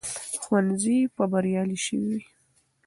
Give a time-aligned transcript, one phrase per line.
[0.41, 2.21] ښوونځي به بریالي شوي وي.